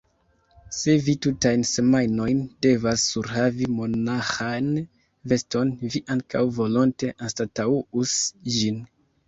[0.77, 4.73] Se vi tutajn semajnojn devas surhavi monaĥan
[5.35, 8.19] veston, vi ankaŭ volonte anstataŭus
[8.59, 8.85] ĝin.